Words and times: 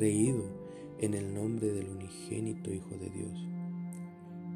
creído 0.00 0.44
en 0.98 1.12
el 1.12 1.34
nombre 1.34 1.70
del 1.72 1.90
unigénito 1.90 2.72
Hijo 2.72 2.96
de 2.96 3.10
Dios. 3.10 3.46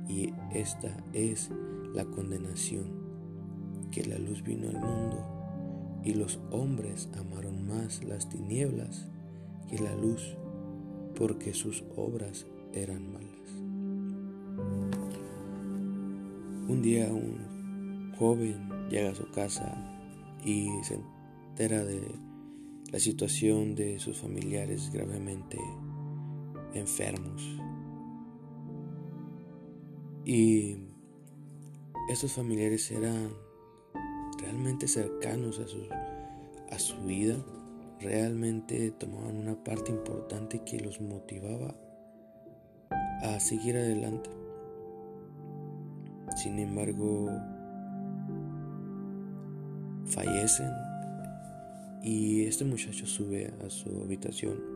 Y 0.09 0.33
esta 0.59 0.97
es 1.13 1.51
la 1.93 2.07
condenación, 2.07 2.87
que 3.91 4.07
la 4.07 4.17
luz 4.17 4.43
vino 4.43 4.71
al 4.71 4.81
mundo 4.81 6.01
y 6.03 6.15
los 6.15 6.41
hombres 6.51 7.11
amaron 7.19 7.69
más 7.69 8.03
las 8.05 8.27
tinieblas 8.31 9.07
que 9.69 9.79
la 9.79 9.95
luz, 9.97 10.35
porque 11.15 11.53
sus 11.53 11.85
obras 11.95 12.47
eran 12.73 13.13
malas. 13.13 13.51
Un 16.71 16.81
día 16.81 17.13
un 17.13 18.13
joven 18.19 18.89
llega 18.89 19.11
a 19.11 19.15
su 19.15 19.31
casa 19.31 19.75
y 20.43 20.71
se 20.85 20.99
entera 21.51 21.85
de 21.85 22.01
la 22.93 22.99
situación 22.99 23.75
de 23.75 23.99
sus 23.99 24.19
familiares 24.19 24.91
gravemente 24.93 25.59
enfermos. 26.75 27.43
Y 30.25 30.77
esos 32.09 32.33
familiares 32.33 32.91
eran 32.91 33.31
realmente 34.41 34.89
cercanos 34.89 35.59
a 35.59 35.67
su, 35.67 35.89
a 36.71 36.79
su 36.79 36.97
vida, 37.05 37.37
realmente 38.01 38.91
tomaban 38.93 39.37
una 39.37 39.63
parte 39.63 39.91
importante 39.91 40.63
que 40.65 40.81
los 40.81 41.01
motivaba 41.01 41.75
a 43.23 43.41
seguir 43.41 43.77
adelante. 43.77 44.31
Sin 46.37 46.59
embargo, 46.59 47.31
fallecen 50.07 50.71
y 52.05 52.43
este 52.43 52.67
muchacho 52.67 53.07
sube 53.07 53.51
a 53.65 53.71
su 53.71 53.89
habitación 54.03 54.75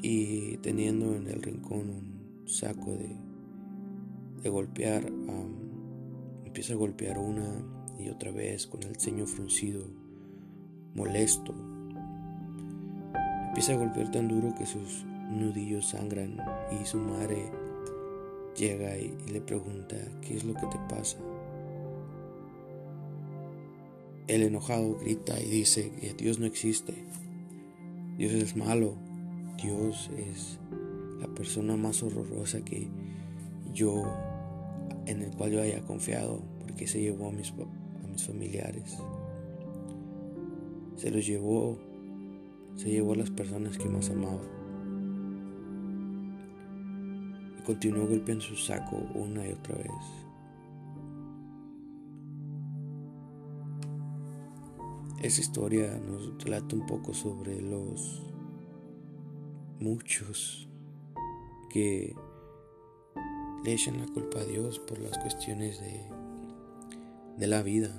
y 0.00 0.56
teniendo 0.58 1.16
en 1.16 1.26
el 1.26 1.42
rincón 1.42 1.90
un 1.90 2.48
saco 2.48 2.96
de, 2.96 4.48
golpear, 4.48 5.12
empieza 6.44 6.74
a 6.74 6.76
golpear 6.76 7.18
una 7.18 7.44
y 7.98 8.08
otra 8.08 8.30
vez 8.30 8.66
con 8.66 8.84
el 8.84 8.96
ceño 8.96 9.26
fruncido, 9.26 9.84
molesto. 10.94 11.54
Empieza 13.48 13.74
a 13.74 13.76
golpear 13.76 14.10
tan 14.12 14.28
duro 14.28 14.54
que 14.56 14.64
sus 14.64 15.04
nudillos 15.04 15.90
sangran 15.90 16.38
y 16.80 16.86
su 16.86 16.98
madre 16.98 17.50
llega 18.56 18.96
y 18.96 19.14
le 19.30 19.40
pregunta, 19.40 19.96
¿qué 20.22 20.36
es 20.36 20.44
lo 20.44 20.54
que 20.54 20.66
te 20.68 20.78
pasa? 20.88 21.18
El 24.30 24.44
enojado 24.44 24.94
grita 24.94 25.40
y 25.42 25.46
dice 25.46 25.90
que 26.00 26.14
Dios 26.14 26.38
no 26.38 26.46
existe. 26.46 26.94
Dios 28.16 28.32
es 28.32 28.54
malo. 28.54 28.94
Dios 29.60 30.08
es 30.16 30.60
la 31.20 31.26
persona 31.26 31.76
más 31.76 32.00
horrorosa 32.04 32.64
que 32.64 32.86
yo, 33.74 34.04
en 35.06 35.22
el 35.22 35.32
cual 35.32 35.50
yo 35.50 35.62
haya 35.62 35.80
confiado, 35.80 36.44
porque 36.60 36.86
se 36.86 37.00
llevó 37.00 37.30
a 37.30 37.32
mis, 37.32 37.50
a 37.50 38.06
mis 38.06 38.24
familiares. 38.24 38.98
Se 40.94 41.10
los 41.10 41.26
llevó, 41.26 41.76
se 42.76 42.88
llevó 42.88 43.14
a 43.14 43.16
las 43.16 43.30
personas 43.30 43.78
que 43.78 43.88
más 43.88 44.10
amaba. 44.10 44.44
Y 47.58 47.62
continuó 47.64 48.06
golpeando 48.06 48.44
su 48.44 48.54
saco 48.54 48.96
una 49.12 49.44
y 49.44 49.50
otra 49.50 49.74
vez. 49.74 50.29
Esa 55.22 55.42
historia 55.42 55.98
nos 55.98 56.42
relata 56.42 56.74
un 56.74 56.86
poco 56.86 57.12
sobre 57.12 57.60
los 57.60 58.22
muchos 59.78 60.66
que 61.68 62.14
le 63.62 63.72
echan 63.74 63.98
la 63.98 64.06
culpa 64.06 64.40
a 64.40 64.44
Dios 64.44 64.78
por 64.78 64.98
las 64.98 65.18
cuestiones 65.18 65.78
de, 65.78 66.00
de 67.36 67.46
la 67.46 67.62
vida. 67.62 67.90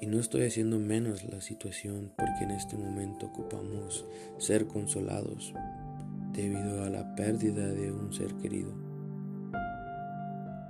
Y 0.00 0.06
no 0.06 0.20
estoy 0.20 0.44
haciendo 0.44 0.78
menos 0.78 1.24
la 1.24 1.40
situación 1.40 2.12
porque 2.16 2.44
en 2.44 2.52
este 2.52 2.76
momento 2.76 3.26
ocupamos 3.26 4.06
ser 4.38 4.68
consolados 4.68 5.52
debido 6.32 6.84
a 6.84 6.88
la 6.88 7.16
pérdida 7.16 7.66
de 7.66 7.90
un 7.90 8.12
ser 8.12 8.32
querido. 8.34 8.72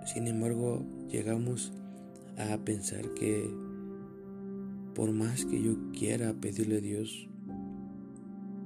Sin 0.06 0.28
embargo, 0.28 0.82
llegamos 1.10 1.74
a 2.38 2.56
pensar 2.56 3.12
que 3.12 3.65
por 4.96 5.12
más 5.12 5.44
que 5.44 5.62
yo 5.62 5.74
quiera 5.92 6.32
pedirle 6.32 6.78
a 6.78 6.80
Dios, 6.80 7.28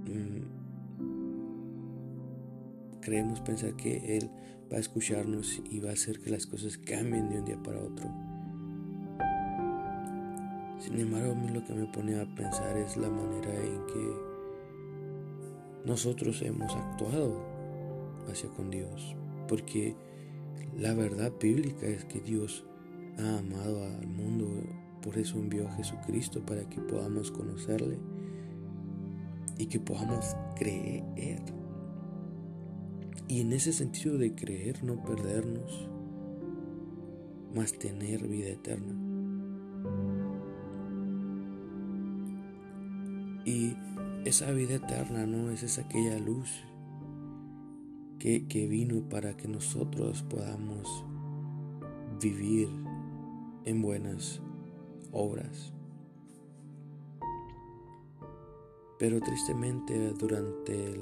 mm, 0.06 0.42
creemos 3.00 3.40
pensar 3.40 3.74
que 3.74 4.16
Él 4.16 4.30
va 4.72 4.76
a 4.76 4.80
escucharnos 4.80 5.60
y 5.68 5.80
va 5.80 5.90
a 5.90 5.94
hacer 5.94 6.20
que 6.20 6.30
las 6.30 6.46
cosas 6.46 6.78
cambien 6.78 7.28
de 7.28 7.40
un 7.40 7.44
día 7.44 7.60
para 7.60 7.80
otro. 7.80 8.08
Sin 10.78 11.00
embargo, 11.00 11.32
a 11.32 11.34
mí 11.34 11.48
lo 11.52 11.64
que 11.64 11.74
me 11.74 11.86
pone 11.86 12.20
a 12.20 12.34
pensar 12.36 12.76
es 12.76 12.96
la 12.96 13.10
manera 13.10 13.52
en 13.52 13.86
que 13.86 14.14
nosotros 15.84 16.40
hemos 16.42 16.72
actuado 16.76 17.44
hacia 18.30 18.48
con 18.50 18.70
Dios. 18.70 19.16
Porque 19.48 19.96
la 20.78 20.94
verdad 20.94 21.32
bíblica 21.40 21.86
es 21.86 22.04
que 22.04 22.20
Dios 22.20 22.64
ha 23.18 23.38
amado 23.38 23.84
al 23.84 24.06
mundo 24.06 24.46
por 25.02 25.18
eso 25.18 25.38
envió 25.38 25.68
a 25.68 25.72
Jesucristo 25.72 26.44
para 26.44 26.68
que 26.68 26.80
podamos 26.80 27.30
conocerle 27.30 27.98
y 29.58 29.66
que 29.66 29.80
podamos 29.80 30.36
creer. 30.56 31.42
Y 33.28 33.40
en 33.40 33.52
ese 33.52 33.72
sentido 33.72 34.18
de 34.18 34.34
creer, 34.34 34.82
no 34.82 35.02
perdernos, 35.02 35.88
más 37.54 37.72
tener 37.72 38.26
vida 38.26 38.48
eterna. 38.48 38.94
Y 43.44 43.76
esa 44.24 44.50
vida 44.52 44.74
eterna 44.74 45.26
no 45.26 45.50
es 45.50 45.62
esa 45.62 45.82
aquella 45.82 46.18
luz 46.18 46.50
que, 48.18 48.46
que 48.46 48.66
vino 48.66 49.08
para 49.08 49.36
que 49.36 49.48
nosotros 49.48 50.22
podamos 50.22 51.04
vivir 52.20 52.68
en 53.64 53.82
buenas 53.82 54.42
obras. 55.12 55.72
Pero 58.98 59.20
tristemente 59.20 60.12
durante 60.12 61.00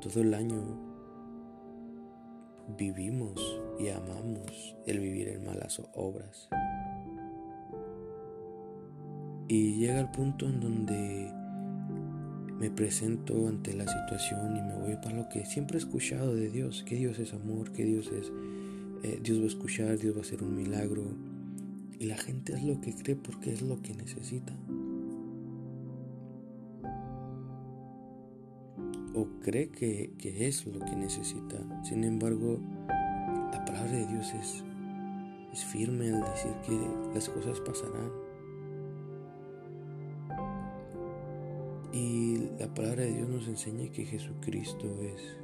todo 0.00 0.22
el 0.22 0.34
año 0.34 0.62
vivimos 2.78 3.60
y 3.78 3.88
amamos 3.88 4.76
el 4.86 5.00
vivir 5.00 5.28
en 5.28 5.44
malas 5.44 5.82
obras. 5.94 6.48
Y 9.48 9.74
llega 9.74 10.00
el 10.00 10.10
punto 10.10 10.46
en 10.46 10.60
donde 10.60 11.30
me 12.58 12.70
presento 12.70 13.48
ante 13.48 13.74
la 13.74 13.86
situación 13.86 14.56
y 14.56 14.62
me 14.62 14.74
voy 14.74 14.96
para 14.96 15.16
lo 15.16 15.28
que 15.28 15.44
siempre 15.44 15.76
he 15.76 15.80
escuchado 15.80 16.34
de 16.34 16.48
Dios, 16.48 16.82
que 16.86 16.96
Dios 16.96 17.18
es 17.18 17.34
amor, 17.34 17.72
que 17.72 17.84
Dios 17.84 18.10
es, 18.12 18.32
eh, 19.02 19.20
Dios 19.22 19.40
va 19.40 19.44
a 19.44 19.48
escuchar, 19.48 19.98
Dios 19.98 20.14
va 20.14 20.20
a 20.20 20.22
hacer 20.22 20.42
un 20.42 20.56
milagro, 20.56 21.02
y 22.04 22.06
la 22.06 22.18
gente 22.18 22.52
es 22.52 22.62
lo 22.62 22.78
que 22.82 22.94
cree 22.94 23.16
porque 23.16 23.54
es 23.54 23.62
lo 23.62 23.80
que 23.80 23.94
necesita. 23.94 24.52
O 29.14 29.26
cree 29.42 29.70
que, 29.70 30.12
es 30.22 30.66
lo 30.66 30.84
que 30.84 30.96
necesita. 30.96 31.56
Sin 31.82 32.04
embargo, 32.04 32.60
la 32.88 33.64
palabra 33.64 33.92
de 33.92 34.06
Dios 34.06 34.34
es, 34.34 34.62
es 35.50 35.64
firme 35.64 36.10
al 36.10 36.20
decir 36.20 36.52
que 36.66 36.78
las 37.14 37.26
cosas 37.30 37.58
pasarán. 37.60 38.10
Y 41.90 42.50
la 42.58 42.68
palabra 42.74 43.04
de 43.04 43.14
Dios 43.14 43.28
nos 43.30 43.48
enseña 43.48 43.90
que 43.90 44.04
Jesucristo 44.04 44.84
es 45.00 45.38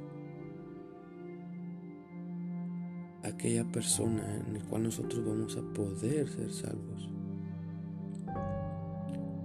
aquella 3.41 3.63
persona 3.63 4.21
en 4.35 4.53
la 4.53 4.59
cual 4.65 4.83
nosotros 4.83 5.25
vamos 5.25 5.57
a 5.57 5.61
poder 5.73 6.29
ser 6.29 6.53
salvos. 6.53 7.09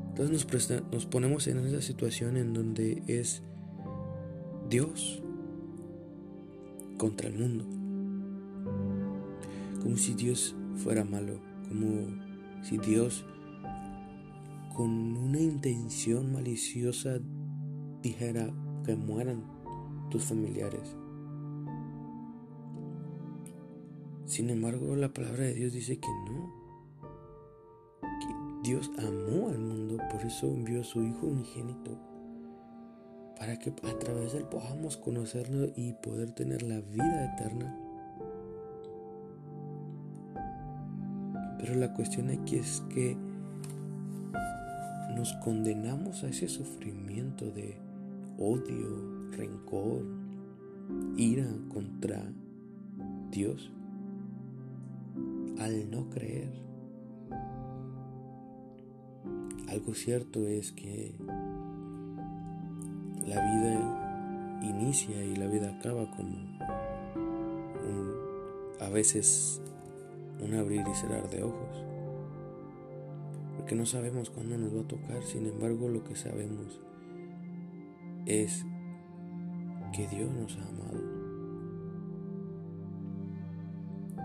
Entonces 0.08 0.46
nos, 0.70 0.92
nos 0.92 1.06
ponemos 1.06 1.46
en 1.46 1.66
esa 1.66 1.80
situación 1.80 2.36
en 2.36 2.52
donde 2.52 3.02
es 3.06 3.42
Dios 4.68 5.22
contra 6.98 7.28
el 7.28 7.38
mundo. 7.38 7.64
Como 9.82 9.96
si 9.96 10.12
Dios 10.12 10.54
fuera 10.74 11.02
malo, 11.02 11.40
como 11.66 12.22
si 12.62 12.76
Dios 12.76 13.24
con 14.74 14.90
una 15.16 15.40
intención 15.40 16.34
maliciosa 16.34 17.18
dijera 18.02 18.52
que 18.84 18.94
mueran 18.94 19.42
tus 20.10 20.22
familiares. 20.22 20.94
Sin 24.26 24.50
embargo, 24.50 24.96
la 24.96 25.08
palabra 25.08 25.44
de 25.44 25.54
Dios 25.54 25.72
dice 25.72 25.98
que 25.98 26.08
no. 26.28 26.52
Que 28.02 28.68
Dios 28.68 28.90
amó 28.98 29.48
al 29.50 29.60
mundo, 29.60 29.98
por 30.10 30.20
eso 30.22 30.48
envió 30.48 30.80
a 30.80 30.84
su 30.84 31.00
Hijo 31.00 31.28
unigénito. 31.28 31.96
Para 33.38 33.56
que 33.56 33.70
a 33.70 33.98
través 34.00 34.32
de 34.32 34.38
él 34.38 34.44
podamos 34.46 34.96
conocerlo 34.96 35.68
y 35.76 35.92
poder 35.92 36.32
tener 36.32 36.62
la 36.64 36.80
vida 36.80 37.36
eterna. 37.36 37.78
Pero 41.60 41.76
la 41.76 41.94
cuestión 41.94 42.30
aquí 42.30 42.56
es 42.56 42.82
que 42.92 43.16
nos 45.14 45.34
condenamos 45.34 46.24
a 46.24 46.28
ese 46.28 46.48
sufrimiento 46.48 47.52
de 47.52 47.78
odio, 48.38 49.30
rencor, 49.30 50.04
ira 51.16 51.46
contra 51.72 52.22
Dios 53.30 53.70
al 55.58 55.90
no 55.90 56.08
creer. 56.10 56.50
Algo 59.68 59.94
cierto 59.94 60.46
es 60.46 60.72
que 60.72 61.14
la 63.26 63.40
vida 63.40 64.60
inicia 64.62 65.24
y 65.24 65.36
la 65.36 65.46
vida 65.46 65.76
acaba 65.76 66.10
como 66.16 66.56
a 68.80 68.88
veces 68.88 69.60
un 70.40 70.54
abrir 70.54 70.84
y 70.86 70.94
cerrar 70.94 71.28
de 71.30 71.42
ojos. 71.42 71.84
Porque 73.56 73.74
no 73.74 73.86
sabemos 73.86 74.30
cuándo 74.30 74.56
nos 74.58 74.76
va 74.76 74.82
a 74.82 74.88
tocar, 74.88 75.22
sin 75.22 75.46
embargo 75.46 75.88
lo 75.88 76.04
que 76.04 76.14
sabemos 76.14 76.80
es 78.26 78.64
que 79.92 80.06
Dios 80.08 80.30
nos 80.30 80.56
ha 80.58 80.68
amado. 80.68 81.15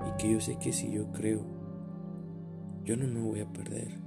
Y 0.08 0.18
que 0.18 0.32
yo 0.32 0.42
sé 0.42 0.58
que 0.58 0.74
si 0.74 0.92
yo 0.92 1.12
creo, 1.12 1.44
yo 2.84 2.98
no 2.98 3.08
me 3.08 3.22
voy 3.22 3.40
a 3.42 3.52
perder. 3.52 4.00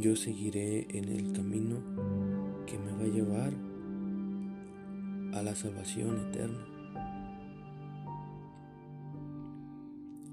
Yo 0.00 0.16
seguiré 0.16 0.86
en 0.96 1.08
el 1.08 1.32
camino 1.32 1.80
que 2.66 2.78
me 2.78 2.92
va 2.92 3.02
a 3.02 3.06
llevar 3.06 3.52
a 5.34 5.42
la 5.42 5.54
salvación 5.54 6.18
eterna. 6.28 6.66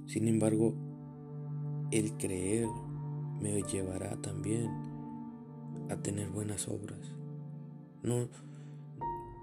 Sin 0.05 0.27
embargo, 0.27 0.73
el 1.91 2.13
creer 2.17 2.67
me 3.39 3.61
llevará 3.63 4.15
también 4.21 4.69
a 5.89 5.97
tener 5.97 6.29
buenas 6.29 6.67
obras. 6.67 7.15
No 8.03 8.27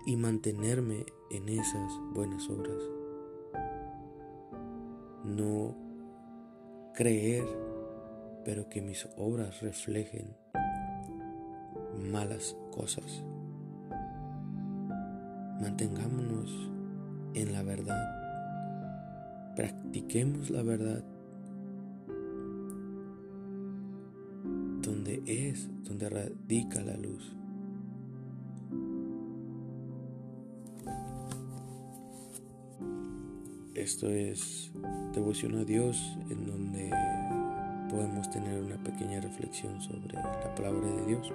y 0.06 0.16
mantenerme 0.16 1.04
en 1.30 1.48
esas 1.48 1.92
buenas 2.14 2.48
obras. 2.48 2.82
No 5.24 5.74
creer, 6.94 7.46
pero 8.44 8.68
que 8.68 8.80
mis 8.80 9.08
obras 9.16 9.60
reflejen 9.60 10.34
malas 12.10 12.56
cosas. 12.70 13.24
Mantengámonos 15.60 16.70
en 17.34 17.52
la 17.52 17.62
verdad. 17.62 19.54
Practiquemos 19.56 20.50
la 20.50 20.62
verdad 20.62 21.02
donde 24.82 25.22
es, 25.26 25.68
donde 25.82 26.08
radica 26.08 26.80
la 26.80 26.96
luz. 26.96 27.36
Esto 33.76 34.08
es 34.08 34.70
devoción 35.12 35.58
a 35.58 35.64
Dios 35.64 36.16
en 36.30 36.46
donde 36.46 36.90
podemos 37.90 38.30
tener 38.30 38.62
una 38.62 38.76
pequeña 38.76 39.20
reflexión 39.20 39.82
sobre 39.82 40.14
la 40.14 40.54
palabra 40.54 40.88
de 40.88 41.06
Dios. 41.08 41.30